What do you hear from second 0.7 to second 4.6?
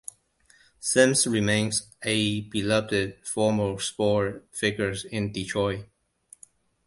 Sims remains a beloved former sports